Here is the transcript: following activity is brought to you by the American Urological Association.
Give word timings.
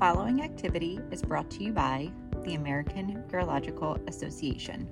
following 0.00 0.42
activity 0.42 0.98
is 1.10 1.20
brought 1.20 1.50
to 1.50 1.62
you 1.62 1.74
by 1.74 2.10
the 2.44 2.54
American 2.54 3.22
Urological 3.28 4.00
Association. 4.08 4.88